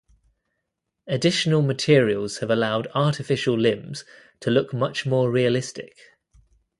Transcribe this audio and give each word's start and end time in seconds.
Additional 1.05 1.61
materials 1.61 2.39
have 2.39 2.49
allowed 2.49 2.87
artificial 2.95 3.53
limbs 3.55 4.03
to 4.39 4.49
look 4.49 4.73
much 4.73 5.05
more 5.05 5.29
realistic. 5.29 5.95